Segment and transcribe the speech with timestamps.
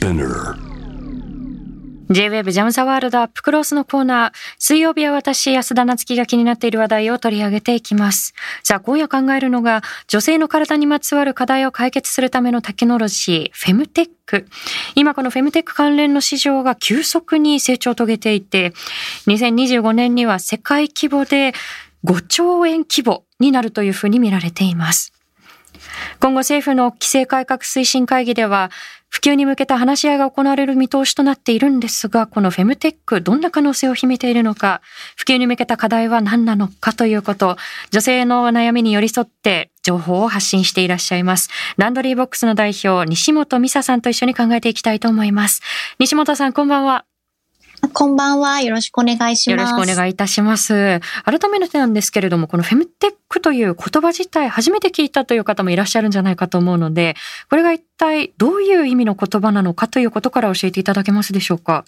[0.00, 0.56] Spinner
[2.08, 4.32] J-Web ジャムザワールドアップクロースのコーナー。
[4.58, 8.32] 水曜日は私、安田夏樹が気になっている話題を取り上げていきます。
[8.64, 14.48] さあ、今夜考えるのが、女性の体にまつわる課題を解決するためのテクノロジー、フェムテック。
[14.94, 18.72] 今このフェムテック関連の市場が急速に成長を遂げていて、
[19.26, 21.52] 2025年には世界規模で
[22.04, 25.12] 5兆円規模になるというふうに見られています。
[26.18, 28.70] 今後政府の規制改革推進会議では、
[29.10, 34.80] 普及に向けた話し合いが行われる見通しとなっているんですが、このフェムテック、どんな可能性を秘めているのか、
[35.16, 37.56] 普及に向けた課題は何なのかということ、
[37.90, 41.50] 女性の悩みに寄り添って情報を発信していらっしゃいます。
[41.76, 45.60] ランドリーボックスの代表、西本美沙さんと一緒に考えていきたいと思います。
[45.98, 47.09] 西本さん、こんばんは。
[47.88, 48.60] こんばんは。
[48.60, 49.50] よろしくお願いします。
[49.50, 51.00] よろしくお願いいたします。
[51.24, 57.16] 改めてなんですけれども、このフェムテックという言葉自体初めて聞いたという方もいらっしゃるんじゃないかと思うので、
[57.48, 61.84] これが一体どういう意味の言葉なのかということから教えていただけますでしょうか？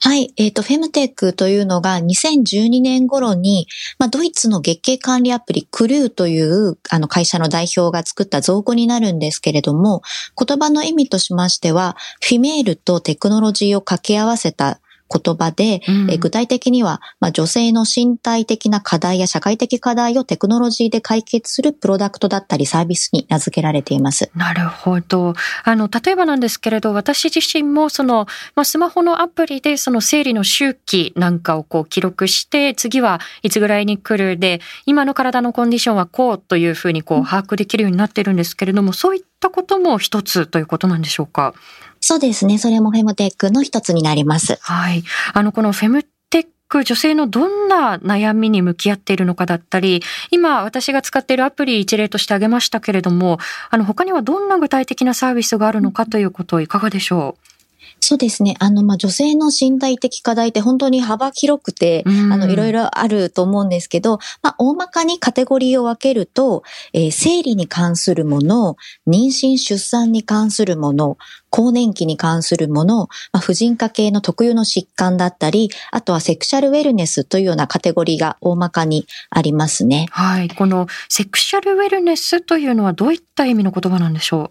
[0.00, 0.32] はい。
[0.36, 3.66] えっ、と、フェムテックというのが2012年頃に、
[3.98, 10.02] まあ、ドイツの月経管理アプリクルーというあの会社の代表が作った造語になるんですけれども、
[10.40, 24.30] 言葉の意味としましては、フィメールとテクノロジーを掛け合わせた言葉で、うんえ具体的には、まあ、女性の身体的な課題や社会的課題をテクノロジーで解決するプロダクトだったりサービスに名付けられています。
[24.34, 25.34] なるほど。
[25.64, 41.54] あの、例えばなんですけれど、私自身もその、まあ、スマホのアプリでその生理の周期なんかをこう記録して、次はいつぐらいに来るで、今の体のコンディションはこうというふうにこう把握できるようになってるんですけれども、そういったことも一つということなんでしょうか？
[42.00, 42.58] そうですね。
[42.58, 44.58] それもフェムテックの一つになります。
[44.60, 45.02] はい。
[45.34, 53.38] あの、このフェムテック、女性のどんな悩みに向き合っているのかだったり、今私が使っているアプリ一例として挙げましたけれども、
[53.70, 57.57] あの、他にはどんな具体的なサービスがあるのかということいかがでしょう？
[58.00, 58.56] そうですね。
[58.58, 66.62] あの、まあ、女性の身体的課題って本当に幅広くて、うんあの、いろいろあると思うんですけど、まあ、大まかにカテゴリーを分けると、
[66.92, 71.18] えー生理に関するもの、妊娠出産に関するもの、
[71.50, 80.06] 更年期に関するもの、まあ、婦人科系の特有の疾患だったり、あとはセクシャルウェルネスというようなカテゴリーが大まかにありますね。
[80.08, 80.48] うはい。
[80.48, 84.48] このセクシャルウェルネスというのはどういった意味の言葉なんでしょ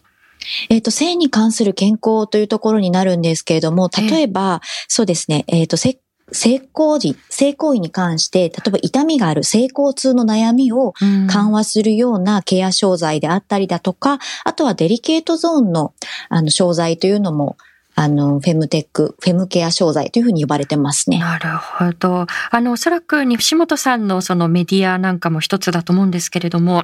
[0.69, 5.99] えっ、と、性に関する健康というところになるんですけれども、例えば、そうですね、えっ、と、せ
[6.31, 10.93] 性行為、性行為に関して、例えば痛みがある性交痛の悩みを
[11.29, 15.93] 緩和するようなケア商材であったりだとか、あとはデリケートゾーンの、
[16.29, 17.57] あの、商材というのも、
[17.99, 21.17] あの、フェムテック、フェムケア商材というふうに呼ばれてますね。
[21.17, 22.27] なるほど。
[22.51, 26.83] あの、おそらく西本さんのそのメディアなんかも一つだと思うんですけれども、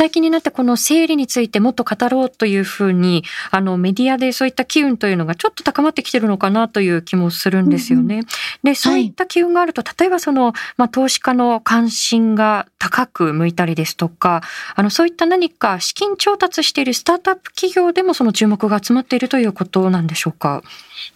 [0.00, 8.22] 最近になってこの生理についてもっと語ろうというふうに、あの、メディアでそういった機運というのがちょっと高まってきてるのかなという気もするんですよね。
[8.62, 14.40] で、そういった機運があると、例えばその、まあ、投資家の関心が高く向いたりですとか、
[14.74, 20.62] あの、そういった何か資金調達しているスタートアップ企業でもその注目が集まっているということなんでしょうか？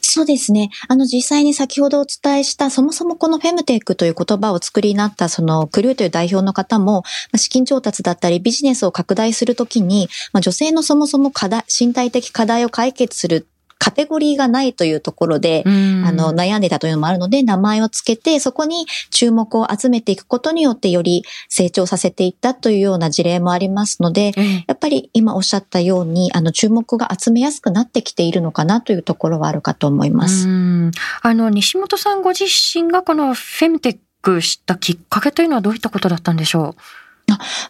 [0.05, 0.71] そうですね。
[0.89, 7.03] あの、実際に先ほどお伝えした、そもそもこのフェムテックという言葉を作りになった、その、クルーという代表の方も、
[7.37, 13.47] 資金調達だったり、ビジネスを拡大するときに、ま、女性のそもそも課題、身体的課題を解決する
[13.84, 16.05] カテゴリーがないというところで、うん。
[16.06, 24.65] あの、悩んでたというのもあるので、名前をつけて、そこに注目を集めていくことによって、より成長させていったというような事例もありますので、ええ。
[24.69, 30.49] やっぱり今おっしゃったように、あの、注目が集めやすくなってきているのかなというところはあるかと思います。
[30.49, 30.91] うん。
[31.21, 36.75] あの、西本さんご自身がこのフェムテックしたきっかけというのはどういったことだったんでしょ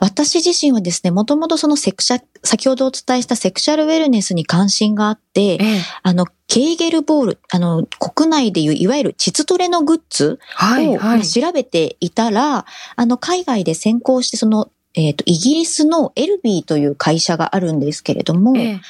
[0.00, 12.66] 私自身はですね、もともとそのセクシャ、先ほどお伝えしたセクシャルウェルネスに関心があってう、ええ、あの、ケーゲルボール、あの、国内でいういわゆる膣トレのグッズはい、を、調べていたら、
[12.96, 18.80] あの、海外で先行してその、えっ、と、イギリスのエルビーという会社があるんですけれども、ええ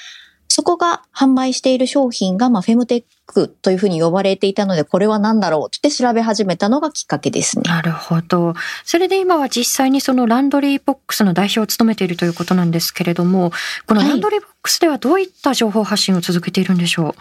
[0.55, 7.65] そこが販売している商品が、まあ、フェムテックというふうに呼ばれていたので、これは何だろうって調べ始めたのがきっかけですね。
[7.67, 8.55] なるほど。
[8.85, 13.51] それで今は実際にそのランドリーボックスの代表を務めているということなんですけれども、
[13.89, 17.15] このはいランドリーボックスではどういった情報発信を続けているんでしょう、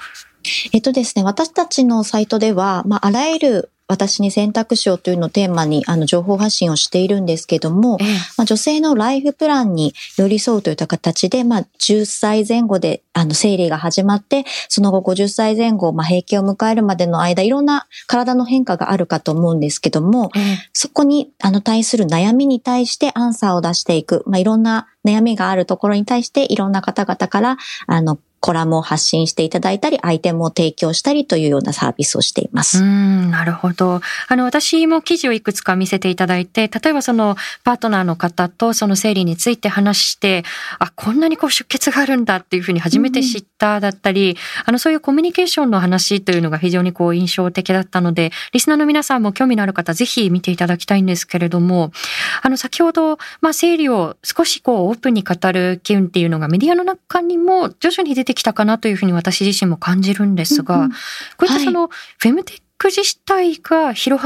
[0.73, 8.07] えっとですね、私たちのサイトでは、まあ、あらゆる私に選択肢をというのをテーマに、あの、情報発信をしているんですけども、ええ
[8.37, 20.43] まあ、女性のライフプランに寄り添うといった形で、まあ、10歳前後で、あの、生理が始まって、その後50歳前後、まあ、閉経を迎えるまでの間、いろんな体の変化があるかと思うんですけども、ええ
[20.73, 24.23] そこに、あの、対する悩みに対してアンサーを出していく。
[24.25, 27.57] まあ、いろんな悩みがあるところに対して、いろんな方々から、
[27.87, 32.83] あの、コラムを発信していただいたり、アイテムを提供したりというようなサービスをしています。
[32.83, 34.01] うん、なるほど。
[34.27, 40.43] あの、私も記事をいくつか見せていただいて、例えばそのパートナーの方とその生理について話して、
[40.79, 51.93] あ、こんなにこう出血があるんだっていうふうに初めて知っただったり、うん、あの、そういうコミュニケーションの話というのが非常にこう印象的だったので、リスナーの皆さんも興味のある方、ぜひ見ていただきたいんですけれども、
[52.41, 60.95] あの、先ほど、まあ、生理を少しこうオープンに語る機運っていうのがメディアの中にも徐々に出てきたかなというふうに私自身も感じるんですが、うんうん、こ
[61.41, 64.21] ういったその、フェムテック自体が広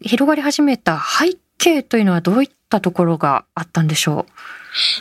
[0.00, 4.32] 広がり始めた背景というのはどういったところがあったんでしょう？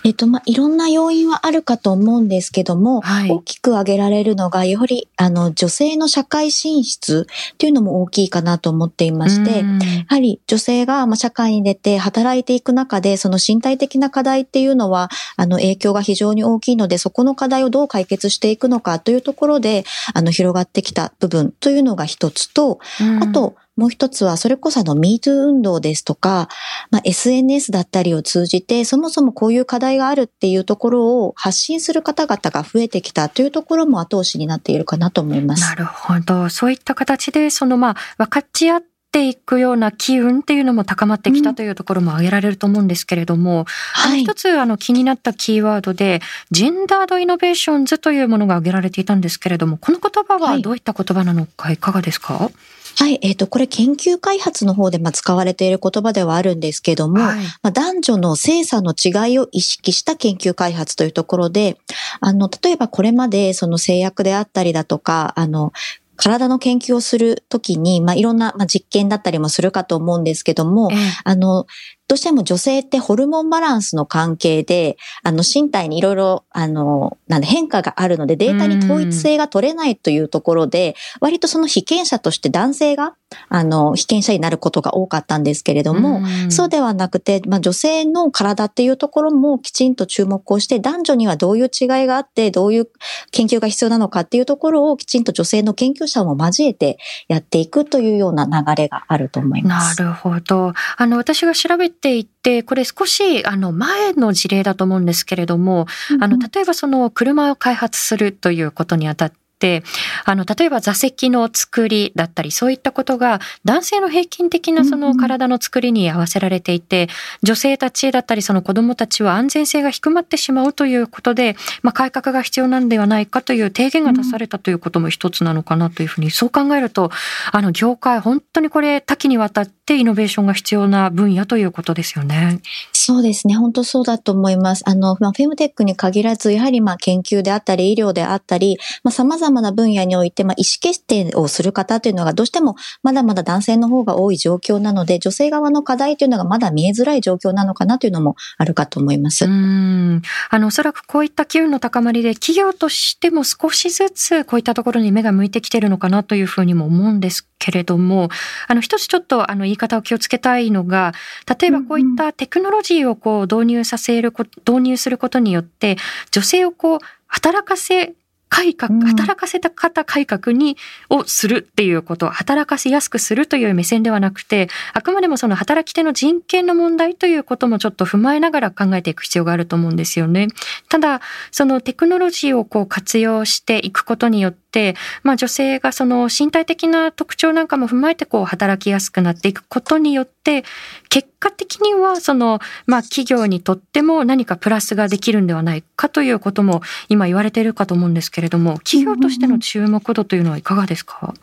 [0.04, 9.66] えっと、まあ、いろんな要因はあるかと思うんですけども、はい、大きく挙げられるのが、やはり、あの、女性の社会進出っていうのも大きいかなと思っていまして、や
[10.08, 22.80] はり女性が、まあ、社会に出て働いていく中で、その身体的な課題っていうのは、あの、影響が非常に大きいので、そこの課題をどう解決していくのかというところで、あの、広がってきた部分というのが一つと、
[23.22, 26.50] あと、もう一つは、それこそあの MeToo 運動ですとか、
[26.92, 35.62] まあ、SNS だったりを通じて、そもそもこういう課題があるっていうところを発信する方々が増えてきたというところも後押しになっているかなと思います。
[35.62, 36.50] なるほど。
[36.50, 38.84] そういった形で、そのまあ、分かち合っ
[39.14, 52.54] ていくような機運っていうのも高まってきたというところも挙げられると思うんですけれども、うんはい、一つあの気になったキーワードで、 Gendered Innovations というものが挙げられていたんですけれども、この言葉はどういった言葉なのかいかがですか、はい
[52.98, 61.78] はい、えっ、ー、と、これ研究開発の方でまあ使われている言葉ではあるんですけども、はい、まあ、男女の性差の違いを意識した研究開発というところで、
[62.20, 65.72] あの、例えばこれまでその制約であったりだとか、あの、
[66.16, 70.90] 体の研究をするときに、まあ、いろんな、まあ、実験だったりもするかと思うんですけども、
[71.24, 71.66] あの、
[72.10, 83.14] どうしても女性ってホルモンバランスの関係で、あの、身体にいろいろ、あの、なんで変化があるので、データに統一性が取れないというところで、割とその被験者として男性が、
[83.50, 92.88] あの、被験者になることが多かったんですけれども、そうではなくて、まあ、女性の体っていうところもきちんと注目をして、男女にはどういう違いがあって、どういう
[93.30, 96.98] 研究が必要なのかっていうところをきちんと女性の研究者も交えて
[97.28, 100.02] やっていくというような流れがあると思います。
[100.02, 100.74] なるほど。
[100.98, 105.86] あの、私が調べていて、これ少し、あの、前の事例だと思うんですけれども、
[106.22, 109.84] あの、例えばその車を開発するということにあたって、
[110.26, 117.10] あの、例えば座席の作りだったり、そういったことが男性の平均的なその体の作りに合わせられていて、
[117.44, 127.12] 女性たちだったり、その子供たちは安全性が低まってしまうということで、まあ、改革が必要なんではないかという提言が出されたということも一つなのかなというふうに、そう考えると、
[127.52, 132.60] あの、業界、本当にこれ多岐にわたってイノベーションが必要な分野ということですよね。
[132.94, 133.56] そうですね。
[133.56, 134.84] 本当そうだと思います。
[134.88, 149.46] あの、まあ、フェムテックに限らず、やはりまあ研究であったり、医療であったり、まあ、様々な分野において、まあ、意思決定をする方というのがどうしてもまだまだ男性の方が多い状況なので、女性側の課題というのがまだ見えづらい状況なのかなというのもあるかと思います。
[149.46, 150.22] うん。
[150.50, 158.30] あの、おそらくこういった機運の高まりで、企業としても少しずつこういったところに目が向いてきてるのかなというふうにも思うんですけれども、
[158.68, 161.14] あの、一つちょっとあの言い方を気をつけたいのが、
[161.60, 164.34] 例えばこういったテクノロジーをこう導入させる
[164.68, 165.98] 導入することによって、
[166.32, 168.16] 女性をこう、働かせ
[168.50, 170.76] 改革、働かせた方改革に、
[171.10, 180.48] をするっていうこと、働かせやすくするという目線ではなくて、あくまでもその働き手の人権の問題ということもちょっと踏まえながら考えていく必要があると思うんですよね。
[180.90, 190.64] ただ、そのテクノロジーをこう活用していくことによって、まあ女性がその身体的な特徴なんかも踏まえてこう働きやすくなっていくことによって、
[191.10, 201.36] 結果的にはその、まあ企業にとっても何かプラスができるんではないかということも今言われているかと思うんですけれども、企業としての注目度というのはいかがですか、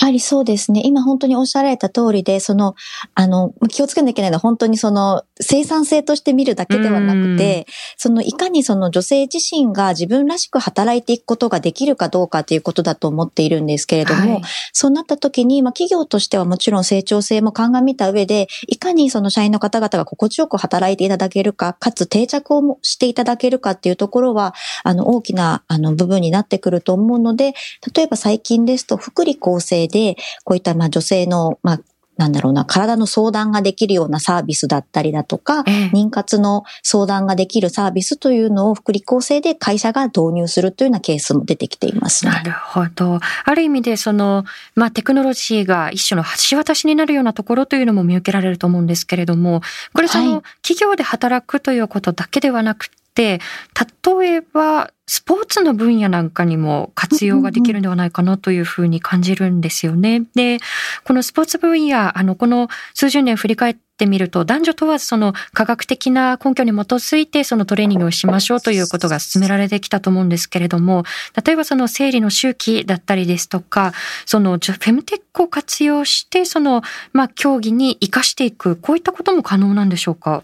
[0.00, 0.82] やはりそうですね。
[0.84, 2.74] 今本当におっしゃられた通りで、その、
[3.14, 27.54] あの、気をつけなきゃいけないのは本当にその生産性として見るだけではなくて、そのいかにその女性自身が自分らしく働いていくことができるかどうかということだと思っているんですけれども、はい、そうなった時に、まあ企業としてはもちろん成長性も鑑みた上で、いかにその社員の方々が心地よく働いていただけるか、かつ定着をしていただけるかっていうところは、あの大きなあの部分になってくると思うので、
[27.94, 31.80] 例えば最近ですと福利厚生で、こういったまあ女性のまあ
[32.18, 43.20] なんだろうな、体の相談ができるようなサービスだったりだとか、え妊活の相談ができるサービスというのを福利厚生で会社が導入するというようなケースも出てきています、ね、なるほど。
[43.44, 49.60] ある意味で、その、まあ、テクノロジーが一種の橋渡しになるようなところというのも見受けられると思うんですけれども、
[49.94, 52.90] これその、はい、企業で働くということだけではなく、
[53.22, 60.24] 例えばスポーツの分野なんかにも活用ができるんではないかなというふうに感じるんですよね。
[60.34, 60.58] で、
[61.04, 71.04] このスポーツ分野、あの、この数十年振り返ってみると、男女問わずその科学的な根拠に基づいてそのトレーニングをしましょうということが進められてきたと思うんですけれども、
[71.42, 73.94] 例えばその生理の周期だったりですとか、
[74.26, 76.82] そのフェムテックを活用して、その、
[77.14, 80.42] まあ、競技に活かしていく、こういったことも可能なんでしょうか？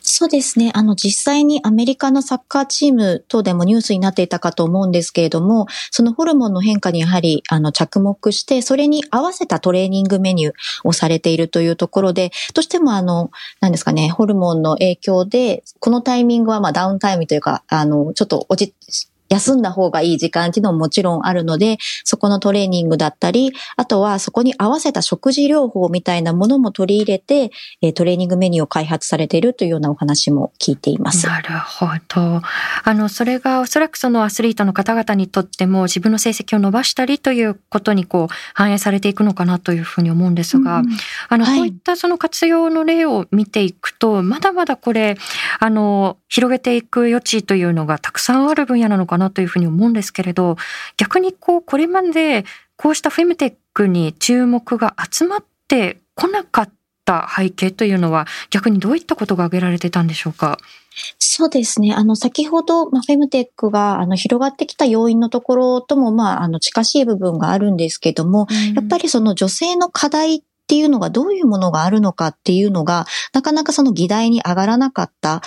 [0.00, 0.70] そうですね。
[0.74, 10.54] あの、実際にアメリカのサッカーチーム等でもニュースになっていたかと思うんですけれども、そのホルモンの変化にやはり、あの、着目して、それに合わせたトレーニングメニュー
[10.84, 18.74] をされているというところで、どうしてもあの、何ですかね、ホルモンの影響で、このタイミングはまあダウンタイムというか、あの、ちょっと落ち、
[19.34, 27.50] 休んだ方がいい時間っていうのももちろんあるので、そこのトレーニングだったり、あとはそこに合わせた食事療法みたいなものも取り入れて、
[27.92, 31.26] トレーニングメニューを開発されているというようなお話も聞いています。
[31.26, 32.42] なるほど。
[32.84, 40.86] あの、それがおそらくそのアスリートの方々にとっても自分の成績を伸ばしたりということにこう反映されていくのかなというふうに思うんですが、うん、
[41.28, 45.16] あの、はい、こういったその活用の例を見ていくと、まだまだこれ、
[45.58, 50.56] あの、広げていく余地というのがたくさんある分野なのかなというふうに思うんですけれど、
[50.96, 52.44] 逆にこう、これまで
[52.76, 56.70] こうしたフェムテックに注目が集まってこなかっ
[57.04, 60.58] た背景というのは逆にどういったことが挙げられてたんでしょうか？
[61.18, 61.92] そうですね。
[61.92, 75.42] あの、先ほど、まあ、フェムテックが、あの、広がってきた要因のところとも、まあ、あの、近しい部分があるんですけども、うん、やっぱりその女性の課題っていうのがどういうものがあるのかっていうのが、なかなかその議題に上がらなかった。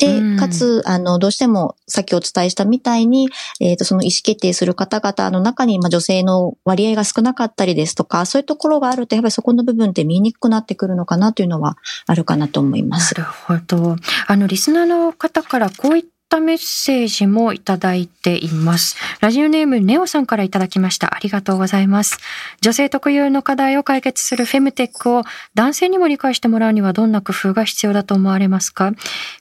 [0.00, 3.28] で、かつ、あの、どうしても、さっきお伝えしたみたいに、
[3.60, 11.76] えっ、ー、と、その意思決定する方々の中に、まあ、女性の割合が少なかったりですとか、そういうところがあると、やっぱりそこの部分って見にくくなってくるのかなというのは
[12.06, 13.14] あるかなと思います。
[13.14, 13.96] なるほど。
[14.26, 18.94] あの、リスナーの方からこういったったメッセージもいただいています。
[19.20, 21.12] ラジオネームネオさんからいただきました。
[21.12, 22.18] ありがとうございます。
[22.60, 28.92] 女性特有の課題を解決するフェムテックを男性にも理解してもらうにはどんな工夫が必要だと思われますか？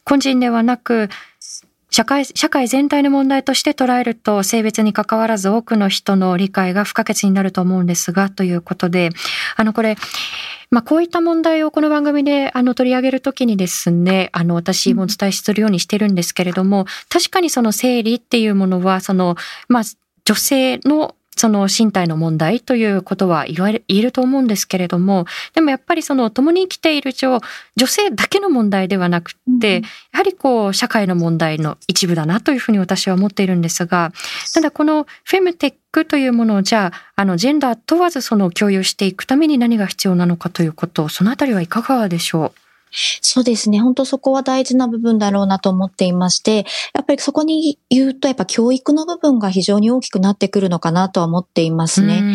[0.04, 1.10] 個人ではなく、
[1.92, 9.10] 社会、社会全体の問題として捉えると性別に関わらず多くの人の理解が不可欠になると思うんですが、ということで、
[9.56, 9.96] あのこれ、
[10.72, 19.36] まあ、こういった問題をこの番組であの取り上げるときにですね、あの私もお伝えするようにしてるんですけれども、確かにその生理っていうものは、その、
[19.68, 19.84] まあ、
[20.26, 27.40] 女性のその身体の問題ということは言われ、言えると思うんですけれども、でもやっぱりその共に生きている上、
[27.78, 29.82] 女性だけの問題ではなくて、
[30.12, 34.12] やはりこう、社会の問題の一部だなというふうに私は思っているんですが、
[34.54, 42.69] ただこのフェムテックというものをじゃあ、あの、ジェンダー問わずその共有していくために何が必要なのかということを、そのあたりはいかがでしょう？
[42.92, 43.80] そうですね。
[43.80, 52.28] 本当そこは大事な部分だろうなと思っていまして、やっぱりそこに言うと、やっぱ教育の部分が非常に大きくなってくるのかなとは思っていますね。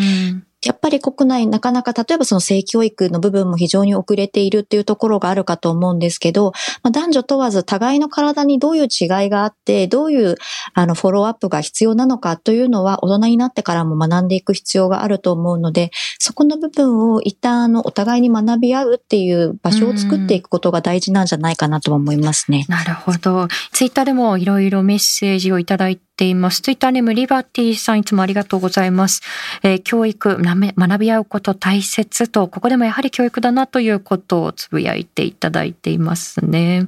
[0.65, 10.35] やっぱり国内なかなか例えばその性教育の部分も非常に遅れているっていうところがあるかと思うんですけど、まあ、男女問わず互いの体にどういう違いがあって、どういう
[10.73, 22.65] あのフォローアップが必要なのかというのは大人になってからも学んでいく必要があると思うので、そこの部分を一旦あのお互いに学び合うっていう場所を作っていくことが大事なんじゃないかなと思いますね。
[22.67, 23.47] なるほど。
[23.71, 26.61] ツイッターでもいろいろメッセージをいただいています。
[26.61, 29.21] ツイッターネームリバティさんいつもありがとうございます。
[29.63, 36.87] えー、教育、学び合うこと大切と、ここでもやはり教育だなということをつぶやいていただいていますね。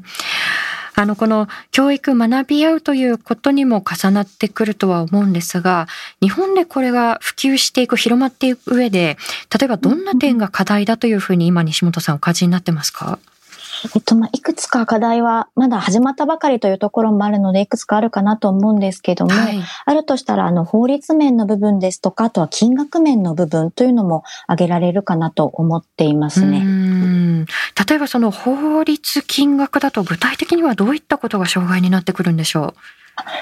[0.99, 5.87] あの、この教育学び合うということにも重なってくるとは思うんですが、
[6.21, 9.17] 日本でこれが普及していく、広まっていく上で、
[9.55, 13.19] 例えばどんな点が課題だというふうに今西本さんお感じになってますか？
[13.95, 26.65] えっと、まあ、いくつか課題は、まだ始まったばかりというところもあるので、いくつかあるかなと思うんですけども、はい、あるとしたら、あの、法律面の部分ですとか、あとは金額面の部分というのも挙げられるかなと思っていますね。
[27.87, 32.73] 例えばその法律金額だと具体的にはどういったことが障害になってくるんでしょう？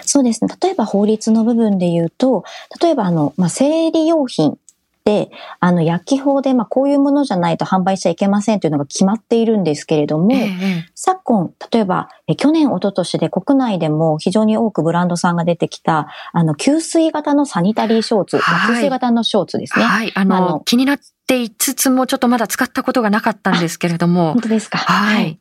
[0.06, 0.54] そうですね。
[0.62, 2.44] 例えば法律の部分で言うと、
[2.82, 4.58] 例えばあの、まあ、生理用品、
[5.60, 19.86] あの、薬機法で、まあ、こういうものじゃないと販売しちゃいけませんというのが決まっているんですけれども、ええ、昨今、例えば、え去年、一昨年で国内でも非常に多くブランドさんが出てきた、あの、吸水型のサニタリーショーツ、はい、吸水型のショーツですね。
[19.86, 24.34] はい、あの、あの気になっていつつもちょっとまだ使ったことがなかったんですけれども。
[24.34, 24.80] 本当ですか。
[24.80, 25.38] はい。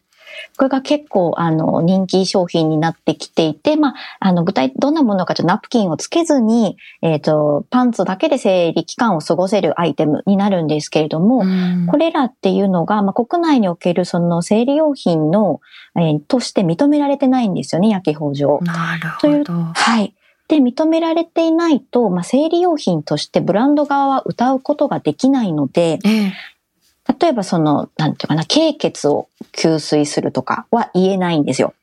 [0.56, 11.44] これが結構、あの、人気商品になってきていて、まあ、あの、具体、どんなものかとナプキンをつけずに、えっ、ー、と、パンツだけで生理期間を過ごせるアイテムになるんですけれども、
[11.90, 15.60] これらっていうのが、まあ、国内におけるその生理用品の、
[15.96, 18.60] えー、として認められてないんですよね、焼き法上。
[18.62, 19.52] なるほど。
[19.52, 20.14] はい。
[20.48, 26.32] で、認められていないと、まあ、生理用品としてブランド側は歌うことができないので、ええ、
[27.20, 31.74] 例えばその、なんていうかな、経血を吸水するとかは言えないんですよ。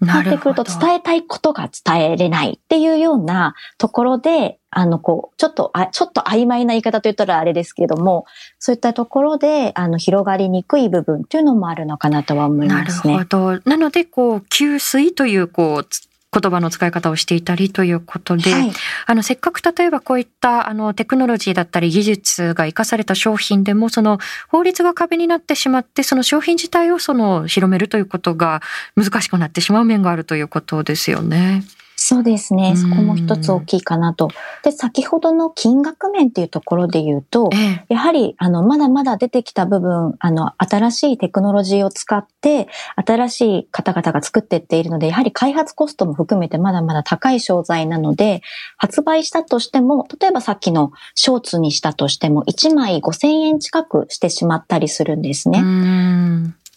[0.00, 8.24] なってくると伝えたいことが伝えれないっていうようなところで、あの、こう、ちょっと、あ、ちょっと曖昧な言い方と言ったらあれですけども、
[8.58, 13.14] そういったところで、あの、広がりにくい部分っていうのもあるのかなとは思いますね。
[13.14, 13.70] なるほど。
[13.70, 18.72] なので、こう、吸水という、こう、言葉の使い方をしていたりということで、はい、
[19.06, 24.18] あのせっかく例えばこういったあのテクノロジーだったり技術が生かされた商品でもその
[24.48, 28.62] 法律が壁になってしまってその商品自体をその広めるということが
[28.94, 31.64] 難しくなってしまう面があるということですよね。
[32.02, 32.76] そうですね。
[32.76, 34.30] そこも一つ大きいかなと。
[34.64, 48.40] で、先ほどの金額面っていうところで言うと、ええ、やはり、あの、まだまだ出てきた部分、あの、新しいテクノロジーを使って、新しい方々が作っていっているので、やはり開発コストも含めてまだまだ高い商材なので、
[48.78, 55.62] 発売したとしても、例えばさっきのショーツにしたとしても、1枚5000円近くしてしまったりするんですね。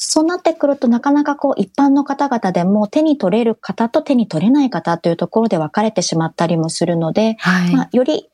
[0.05, 8.29] そうなってくるとなかなかこう一般の方々でも手に取れる方と手に取れない方というところで分かれてしまったりもするので、はい、まあ、より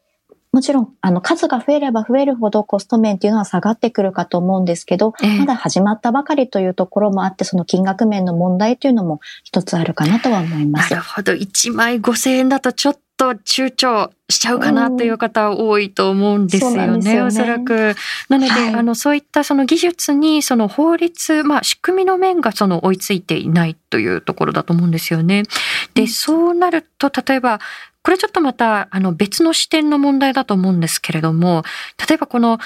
[0.52, 10.92] もちろん、あの、数が増えれば増えるほどコスト面っていうのは下がってくるかと思うんですけど、えー、まだ始まったばかりというところもあって、その金額面の問題というのも一つあるかなとは思います。
[10.92, 11.34] なるほど。
[11.34, 17.96] 1枚5000円だとちょっと躊躇しちゃうかなという方多いと思うんですよね、うん、よねおそらく。
[18.30, 25.44] なので、はい、あの、そういったその技術に、その法律、まあ、仕組みの面がその追いついていないというところだと思うんですよね。
[25.96, 27.60] で、そうなると、例えば、
[28.02, 31.64] これちょっとまた、あの、別の視点の問題だと思うんですけれども、
[32.08, 32.58] 例えばこの、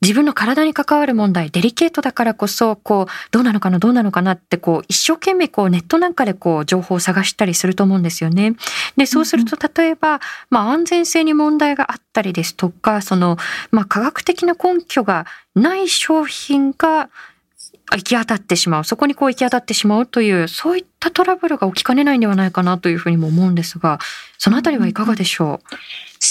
[0.00, 8.54] 自分の体に関わる問題、デリケートだからこそ、こう、どうなのかな、どうなのかなって、こう、一生懸命こう、ネットなんかでこう、情報を探したりすると思うんですよね。
[8.96, 13.38] で、そうすると、例えば、まあ、安全性に問題があったりですとか、その、
[13.72, 17.10] まあ、科学的な根拠がない商品が、
[17.90, 18.84] 行き当たってしまう。
[18.84, 23.98] そこにこう行き当たってしまうという、そういったトラブルが起きかねないんではないかなというふうにも思うんですが、
[24.36, 25.74] そのあたりはいかがでしょう、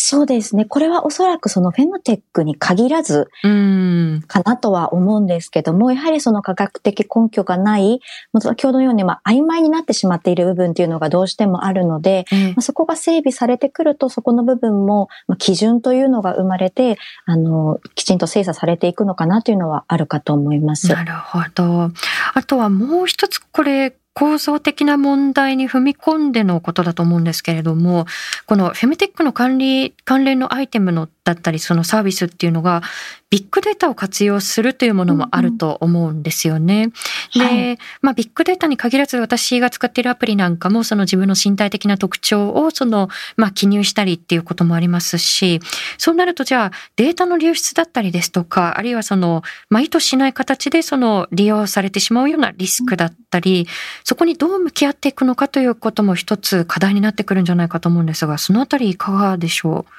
[0.10, 0.64] そうですね。
[0.64, 8.00] これはおそらくそのフェムテックに限らず、かなとは思うんですけども、やはりその科学的根拠がない、
[8.40, 20.88] 先ほどのようにまあ曖昧になってしまっている部分っていうのがどうしてもあるので、まあ、そこが整備されてくると、そこの部分も、まあ、基準というのが生まれて、あの、きちんと精査されていくのかなというのはあるかと思います。
[20.88, 21.92] なるほど。
[22.34, 28.08] あとはもう一つこれ、構造的な問題に踏み込んでのことだと思うんですけれども、
[28.48, 32.82] このフェムテックの管理、関連のアイテムのだったり、そのサービスっていうのが、
[33.30, 36.92] ビッグデータを活用するというものもあると思うんですよね。
[37.36, 37.42] うん。
[37.42, 45.60] うん、で、はい、まあ、ビッグデータに限らず私が使っているアプリなんかも、その自分の身体的な特徴を、その、まあ、記入したりっていうこともありますし、
[45.98, 53.68] そうなると、じゃあ、データの流出だったりですとか、あるいはその、まあ、意図しない形で、その、利用されてしまうようなリスクだったり、
[54.06, 59.92] そこにどう向き合っていくのかということも一つ課題になってくるんじゃないかと思うんですが、そのあたりいかがでしょう？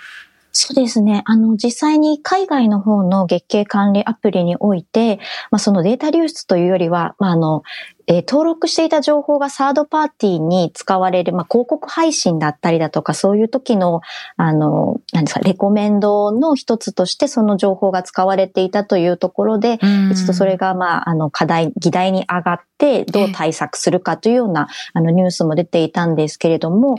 [0.53, 1.23] そうですね。
[1.27, 5.19] あの、実際に海外の方の月経管理アプリにおいて、
[5.51, 7.63] まあ、そのデータ流出というよりは、まあ、あの、
[8.07, 14.01] えー、登録していた情報がサードパーティーに使われる、まあ、広告配信だったりだとか、そういう時の、
[14.37, 19.79] あの、何ですか、レコメンドの一つとしてその情報が使われていたというところで、
[20.11, 26.97] 一度それが、まあ、あの、課題、議題に上がって、どう対策するかというような、あの、ニュースも出ていたんですけれども、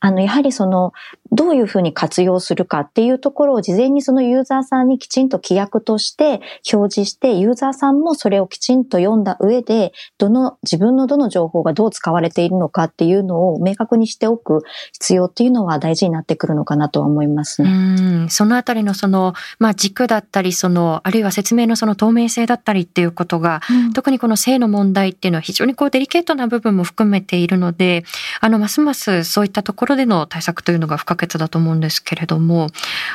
[0.00, 0.92] あの、やはりその、
[1.32, 6.40] どういうふうに活用するかっていうところを事前にそのユーザーさんにきちんと規約として
[6.72, 14.62] 表示して、ユーザーさんもそれをきちんと読んだ上で、どの、自分のどの情報がどう使われているのかっていうのを明確にしておく
[14.92, 17.70] 必要っていうのは大事になってくるのかなとは思いますね。
[17.70, 28.04] うんそのあたりのその、まあ軸だったり、その、あるいは説明のその透明性だったりっていうことが、うん、特にこの性の問題っていうのは非常にこうデリケートな部分も含めているので、
[28.40, 32.68] あの、ますますそういったところでの対策というのが不可欠だと思うんですけれども、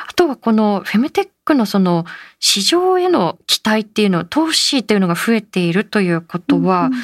[0.08, 2.04] あとはこのフェムテックのその
[2.40, 7.00] 市場への期待っていうの、投資っていうのが増えているということは、うんうん、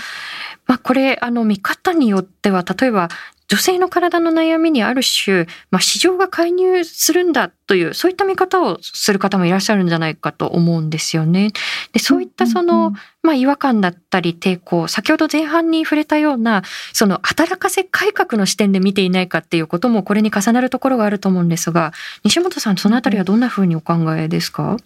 [0.67, 3.09] まあこれ、あの見方によっては、例えば
[3.49, 11.53] 女性の体の悩みにある種、まあ、市場が介入するんだという、そういった見方をする方もいらっしゃるんじゃないかと思うんですよね。
[11.93, 24.77] で、そういったその、まあ、違和感だったり抵抗、先ほど前半に触れたような、その働かせ改革の視点で見ていないかっていうこともこれに重なるところがあると思うんですが、西本さん、そのあたりはどんなふうにお考えですか、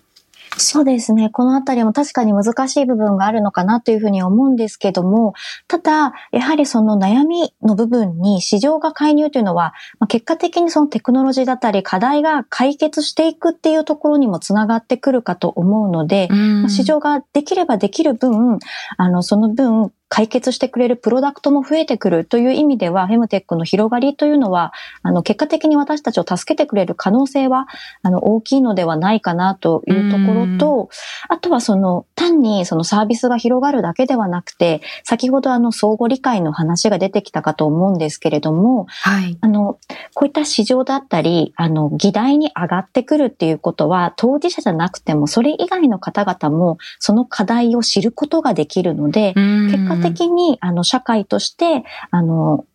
[0.59, 1.31] そうですね。
[1.31, 5.35] このあたりも確かに難しい部分があるのかなというふうに思うんですけども、
[5.67, 18.59] ただ、やはりその悩みの部分に市場が介入というのは、まあ、結果的にそのテクノロジーだったり課題が解決していくっていうところにもつながってくるかと思うので、まあ、市場ができればできる分、
[18.99, 27.67] あの、その分、解決してくれるプロダクトも増えてくるという意味では、フェムテックの広がりというのは、あの、結果的に私たちを助けてくれる可能性は、
[28.03, 30.91] あの、大きいのではないかなというところと、
[31.31, 39.39] あとはその、単にそのサービスが広がるだけではなくて、先ほどあの、相互理解の話が出てきたかと思うんですけれども、はい。
[39.41, 39.79] あの、
[40.13, 52.67] こういった市場だったり、あの、議題に上がってくるっていうことは、当事者じゃなくても、それ以外の方々も、その課題を知ることができるので、結果的に、あの、社会として、あの、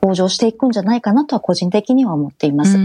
[0.00, 2.78] 向上していくんじゃないかなとは個人的には思っています。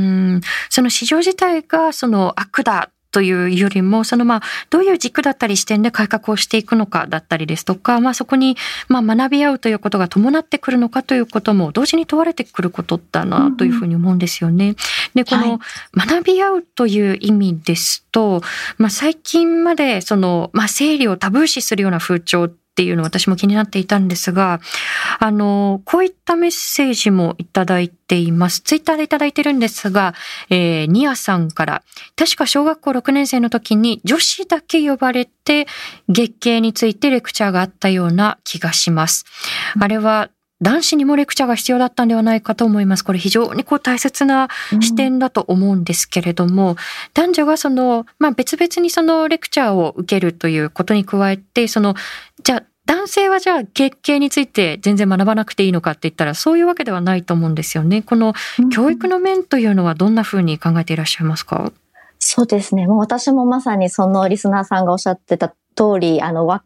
[0.69, 14.75] その市場自体がその悪だというよりも、そのまあ、どういう軸だったり視点で改革をしていくのかだったりですとか、まあそこにまあ学び合うということが伴ってくるのかということも同時に問われてくることだなというふうに思うんですよね。
[15.13, 15.59] で、この
[15.95, 18.41] 学び合うという意味ですと、
[18.79, 24.59] まあ最近までその、まあ生理をタブー視するような風潮っていうの私も気になっていたんですが、
[25.19, 28.61] あの、こういったメッセージもいただいています。
[28.61, 30.15] ツイッターでいただいてるんですが、
[30.49, 31.83] えー、ニアさんから、
[32.15, 35.67] 確か小学校6年生の時に女子だけ呼ばれて
[36.09, 39.25] 月経についてレクチャーがあったような気がします。
[39.79, 40.31] あれは
[40.63, 43.03] 男子にもレクチャーが必要だったんではないかと思います。
[43.03, 44.47] これ非常にこう大切な
[44.79, 46.75] 視点だと思うんですけれども、うん、
[47.13, 51.95] 男女がその、まあ別々にそのレクチャーを受けるということに加えて、その、
[52.43, 58.01] じゃあ男性はじゃあ月経について全然学ばなくていいのかって言ったらそういうわけではないと思うんですよね。
[58.01, 58.33] この
[58.71, 61.71] 教育の面というのはどんなふうに考えていらっしゃいますか、
[62.19, 62.87] そうですね。
[62.87, 66.61] もう私もまさにそのリスナーさんがおっしゃってた通り、あの、分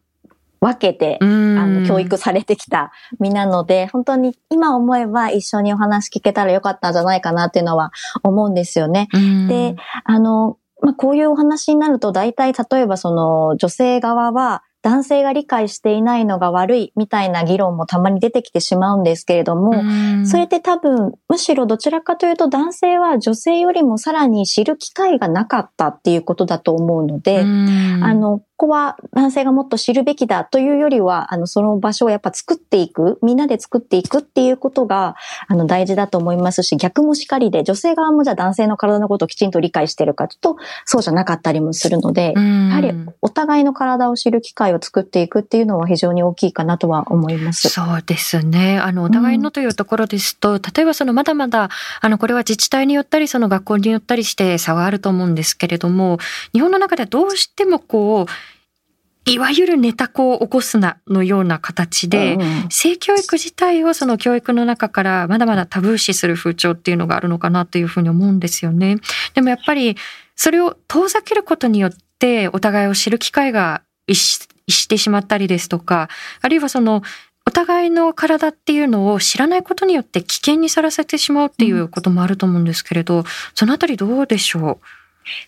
[0.79, 7.91] けて、あの、教育されてきた身なので、本当に今思えば一緒にお話聞けたらよかったんじゃないかなっていうのは
[8.23, 9.07] 思うんですよね。
[9.47, 19.73] で、あの、まあ、こういうお話になると、大体例えばその女性側は、男性が理解していないのが悪いみたいな議論もたまに出てきてしまうんですけれども、
[20.25, 27.43] それって多分、むしろどちらかというと男性は女性よりもさらに知る機会がなかったっていうことだと思うので、あ
[28.13, 35.15] の、ここは男性がもっと知るべきだというよりは、あの、その場所をやっぱ作っていく、みんなで作っていくっていうことが、
[35.47, 47.69] あの、大事だと思いますし、逆もしかりで、女性側もじゃあ男性の体のことをきちんと理解してるかと、そうじゃなかったりもするので、やはりお互いの体を知る機会を作っていくっていうのは非常に大きいかなとは思います。
[47.69, 48.79] そうですね。
[48.79, 51.69] あの、お互いのというところですと、うん、例えばそのまだまだ、
[52.01, 56.17] あの、これは自治体によったり、その学校によったりして差はあると思うんですけれども、
[56.53, 58.31] 日本の中ではどうしてもこう、
[59.29, 68.97] いわゆるネタ子を起こすなのような形で、うん、性教育自体をその教育の中からまだまだタブー視する風潮っていうのがあるのかなというふうに思うんですよね。
[69.33, 69.97] でもやっぱり
[70.37, 73.81] それを遠ざけることによってお互いを知る機会が
[74.15, 76.09] してしまったりですとか、
[76.41, 77.01] あるいはその
[77.45, 83.23] お互いの体っていうのを知らないことによって危険にさらせてしまうっていうこともあると思うんですけれど、
[83.55, 84.85] そのあたりどうでしょう？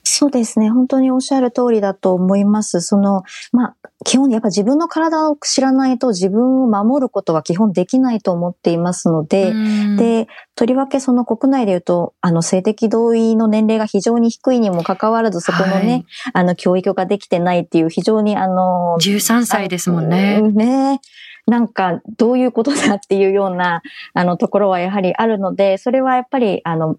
[0.04, 0.70] そうですね。
[0.70, 2.82] 本当におっしゃる通りだと思います。
[2.82, 9.54] その、まあ、基本やっぱ自分の体を知らないと自分を守ることは基本できないと思っていますので、
[9.98, 20.42] で、とりわけその国内で言うと、あの、性的同意の年齢が非常に低いにもかかわらず、そこのね、はい、あの、教育ができてないっていう非常にあの、13歳ですもんね。
[20.42, 21.02] ね。
[21.50, 23.82] なんか、どういうことだっていうような、
[24.14, 26.98] あの、ところはやはりあるので、それはやっぱり、あの、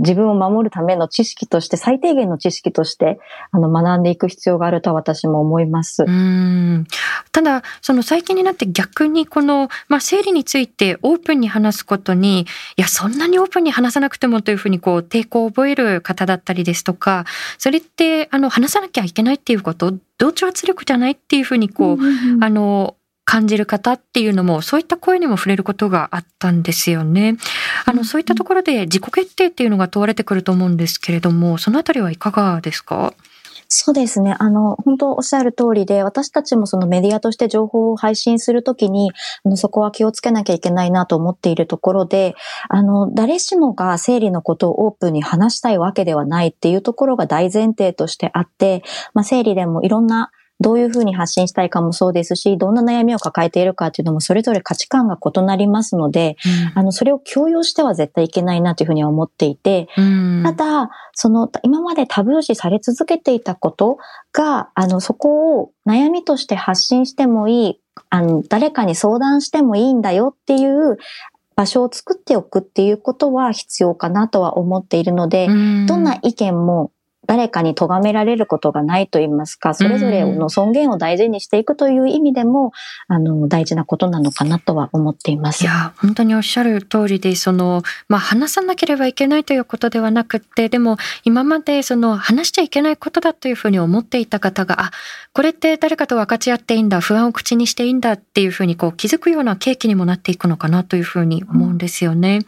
[0.00, 3.18] 自分を守るための知識として、最低限の知識として、
[3.50, 6.04] あの、学んでいく必要があると私も思います。
[6.06, 6.86] うん
[7.32, 17.24] ただ、その最近になって逆にこの、まあ、生理についてオープンに話すことに、いや、そんなにオープンに話さなくてもというふうにこう、抵抗を覚える方だったりですとか、
[17.58, 21.98] それって、あの、話さなきゃいけないっていうこと、同調圧力じゃないっていうふうにこう、
[22.40, 27.36] あの、感じる方っていうのも、そういった声にも触れることがあったんですよね。
[27.84, 33.12] あの、そういったところで自己決定っていうのが問われてくると思うんですけれども、そのあたりはいかがですか？
[33.68, 34.36] そうですね。
[34.38, 39.10] あの、本当おっしゃる通りで、私たちもそのメディアとして情報を配信するときに、
[39.42, 42.36] あの、そこは気をつけなきゃいけないなと思っているところで、
[42.68, 48.84] あの、誰しもが生理のことをオープンに話したいわけではないっていうところが大前提としてあって、
[49.14, 56.36] まあ、生理でもいろんなどういうふうに発信したいかもそうですし、どんな悩みを抱えているかっていうのもそれぞれ価値観が異なりますので、
[56.74, 63.98] うん、あの、それを強要しては絶対いけないなというふうには思っていて、うん、ただ、その、今までタブー視され続けていたこと
[64.32, 70.96] が、あの、そこを悩みとして発信してもいい、あの、誰かに相談してもいいんだよっていう
[71.54, 75.52] 場所を作っておくっていうことは必要かなとは思っているので、ど
[75.96, 76.92] んな意見も
[77.26, 82.72] 誰かに咎められることがないと言いますか、それぞれの尊厳を大事にしていくという意味でも、
[83.08, 85.62] あの、大事なことなのかなとは思っています。
[85.62, 94.90] いや、本当におっしゃる通りで、その、まあ、話さなければいけないということではなくて、でも、今までその、話しちゃいけないことだというふうに思っていた方が、あ、
[95.32, 102.40] これって誰かと分かち合っていいんだ、不安を口にしていいんだっていうふうにこう気づくような契機にもなっていくのかなというふうに思うんですよね。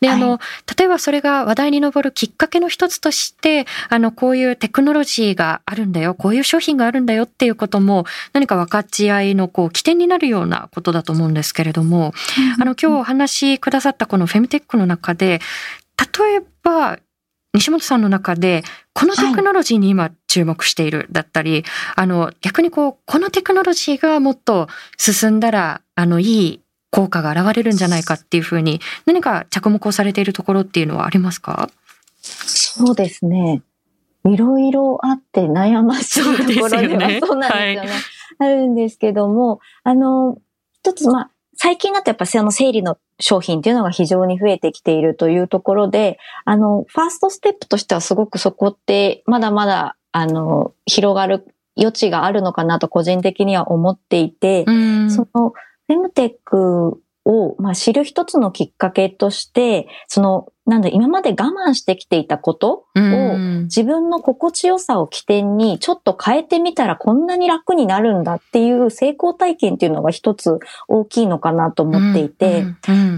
[0.00, 0.38] で、あの、はい、
[0.78, 12.12] 例えばそれが話題に上るきっかけの一つとして、あの、こういうテクノロジーがあるんだよ、こういう商品があるんだよっていうことも何か分かち合いのこう起点になるようなことだと思うんですけれども、
[12.60, 15.40] あの、今日お話しくださったこのフェムテックの中で、
[16.18, 16.98] 例えば、
[17.54, 21.64] 西本さんの中で、このテクノロジーに今注目しているだったり、はい、
[21.96, 26.60] あの、逆にこう、このテクノロジーがもっと進んだら、あの、いい
[26.90, 31.70] 効果が現れるんじゃないかっていうふうに、何か着目をされているところっていうのはありますか？
[32.20, 33.62] そうですね。
[34.28, 37.88] いろいろあって悩ましいところではそうなんですよね。
[38.38, 40.38] はい、あるんですけども、あの、
[40.72, 51.46] 一つ、まあ、最近だとやっぱその生理の商品っていうのが非常に増えてきているというところで、あの、ファーストステップとしてはすごくそこってまだまだ、あの、広がる
[51.78, 55.52] 余地があるのかなと個人的には思っていて、その、
[55.86, 72.64] フェムテックを、まあ、知る一つのきっかけとして、その、なんだ、今まで我慢してきていたことを、自分の心地よさを起点に、ちょっと変えてみたらこんなに楽になるんだっていう成功体験っていうのが一つ大きいのかなと思っていて、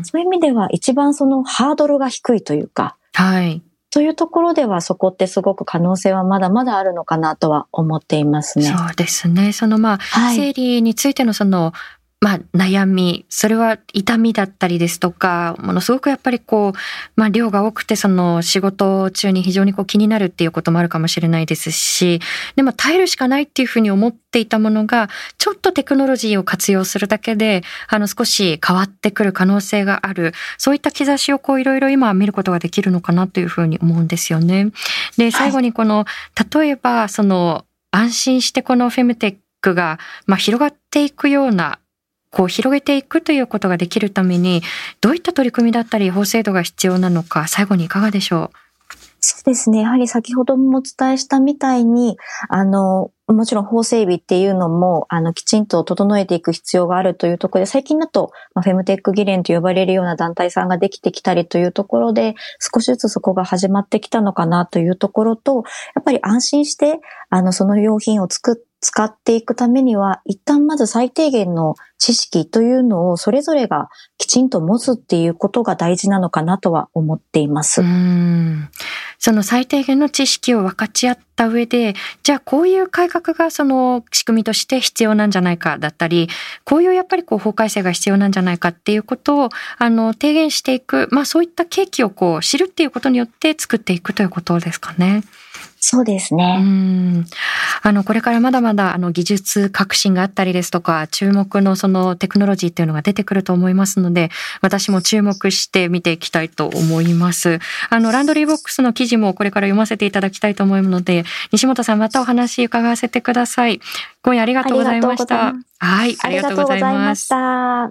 [0.05, 3.63] そういう意味では一番そのハードルが低いというか、はい。
[3.91, 8.67] というところではそこってすごく可能性はまだまだあるのかなとは思っていますね。
[8.67, 9.53] そうですね。
[9.53, 11.73] そのまあ、はい、生理についてのその
[12.21, 16.79] まあ、悩み、それは痛みだったりですとか、ものすごくやっぱりこう、
[17.15, 22.21] まあ、量が多くて、その仕事中に非常にこう気になるっていうこともあるかもしれないですし、
[22.57, 34.73] でも耐えるしかないっていうふうに思っていたものが、ちょっとテクノロジーを活用するだけで、あの、少し変わってくる可能性がある、そういった兆しをこう、いろいろ今見ることができるのかなというふうに思うんですよね。
[35.17, 36.05] で、最後にこの、
[36.53, 41.79] 例えば、その、安心してこのフェムテックが、まあ、広がっていくような
[42.39, 44.63] こう広げていくということができるために
[45.01, 48.57] どういった取り組みだったり法制度が必要なのか最後にいかがでしょう？
[49.21, 49.81] そうですね。
[49.81, 52.17] やはり先ほどもお伝えしたみたいに、
[52.49, 65.65] あの、もちろん法整備っていうのも、あの、きちんと整えていく必要があるというところで、最近だと、まあ、フェムテック議連と呼ばれるような団体さんができてきたりというところで、少しずつそこが始まってきたのかなというところと、
[65.97, 73.89] やっぱり安心して、あの、その用品を作っ使っていくためには、一旦まず最低限の知識というのをそれぞれが
[74.19, 77.83] きちんと持つっていうことが大事なのかなとは思っています。
[79.19, 86.29] その最低限の知識を分かち合った上で、じゃあこういう改革がその仕組みとして必要なんじゃないかだったり、
[86.65, 95.25] こういうやっぱりこう法改正が必要なんじゃないかっていうことを、あの、提言していく、まあそういった契機をこう知るっていうことによって作っていくということですかね。
[95.81, 96.57] そうですね。
[96.61, 97.27] うん。
[97.83, 107.61] あの、これからまだまだ、あの、技術革新があったりですとか、注目のそのテクノロジーっていうのが出てくると思いますので、私も注目して見ていきたいと思います。
[107.91, 113.81] あの、ランドリーボックスの記事もこれから読ませていただきたいと思うので、西本さんまたお話伺わせてください。
[114.23, 115.55] 今夜ありがとうございました。
[115.79, 117.91] はい、ありがとうございました。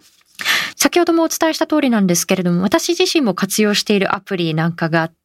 [0.76, 5.17] 先ほどもお伝えした通りなんですけれども、私自身も活用しているアプリなんかがあって、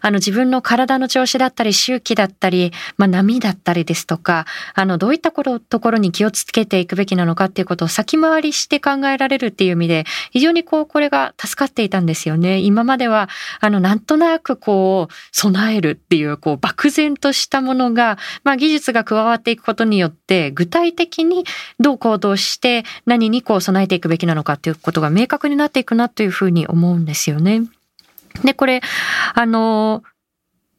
[0.00, 12.58] あの自分の体の調子だったり周期だったり、まあ、波だったりですとか、あのどういったところに気をつけていくべきなのかっていうことを先回りして考えられるっていう意味で、非常にこうこれが助かっていたんですよね。
[12.58, 13.28] 今までは、
[13.60, 21.44] あのなんとなくこう備えるっていうこう漠然としたものが、まあ、技術が加わっていくことによって具体的に
[21.78, 27.62] どう行動して何にこう備えていくべきなのかっていうことが明確になっていくなというふうに思うんですよね。
[28.42, 28.80] で、これ、
[29.34, 30.02] あの、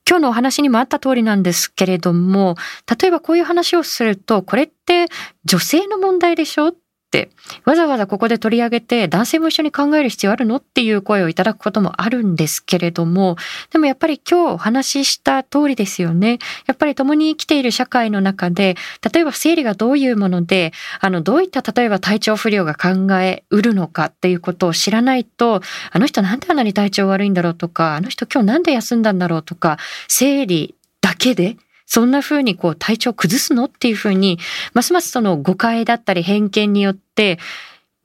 [0.08, 2.56] 今日のお話にもあった通りなんですけれども、
[3.00, 5.08] 例えばこういう話をすると、これって
[5.46, 6.74] 女性の問題でしょ
[7.06, 7.30] って
[7.63, 13.38] わざわざここで取り上げて男性も一緒に考える必要あるのっていう声をいただくこともあるんですけれども
[13.72, 16.39] でもやっぱり今日お話しした通りですよね。
[16.65, 18.76] やっぱり共に生きている社会の中で
[19.13, 34.39] 例えば生理がどういうものであのどういった例えば体調不良が考えうるのかっていうことを知らないとあの人なんであんなに体調悪いんだろうとかあの人今日なんで休んだんだろうとか生理だけでそんな風にこう体調崩すのっていう風に、
[34.74, 37.39] ますますその誤解だったり偏見によって、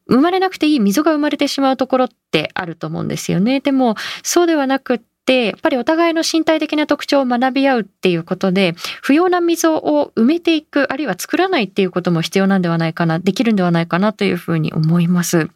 [0.09, 3.61] 生まれなくていい溝が生まれてしまうところってあると思うんですよね。
[3.61, 15.49] でも、そうではなくって、やっぱりお互いの身体的な特徴を学び合うっていうことで、不要な溝を埋めていく、あるいは作らないっていうことも必要なんではないかな、できるんではないかなというふうに思います。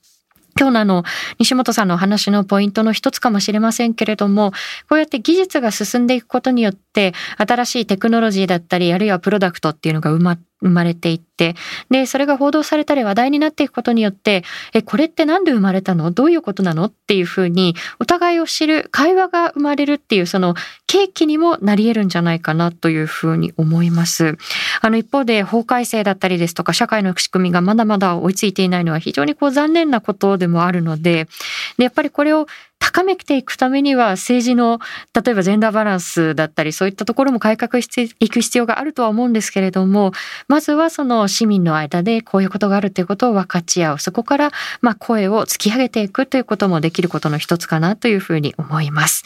[0.59, 1.05] 今日のあの、
[1.39, 4.53] 西本さんのお話のポイントの一つかもしれませんけれども、
[4.89, 11.55] こうやって技術が進んでいくことによって、新しいテクノロジーだったり、あるいはプロダクトっていうのが埋まって生まれていって、
[11.91, 16.11] で、それが報道されたり話題になっていくことによって、え、これってなんで生まれたの？
[16.11, 16.87] どういうことなの？
[16.87, 20.55] っていうふうに、お互いを知る会話が生まれるっていう、その
[20.87, 24.39] 契機にもなり得るんじゃないかなというふうに思います。
[24.81, 31.29] あの、一方で法改正だったりですとか、社会の仕組みがまだまだ追いついていないのは非常にこう残念なことでもあるので、
[31.77, 32.47] でやっぱりこれを
[32.87, 34.79] 高めていくためには政治の
[35.15, 40.13] 例えばジェンダーバランスだったりそういったところも改革していく必要があるとは思うんですけれども
[40.49, 43.99] まずはその市民の間でこういうことがあるということを分かち合う。
[43.99, 44.51] そこから
[44.83, 49.25] まあ声を突き上げていくということもできることの一つかなというふうに思います。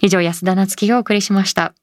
[0.00, 1.80] 以上安田なつきがお送りしました。